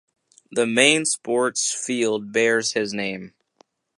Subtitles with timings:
[0.51, 3.35] The main sports field bears his name.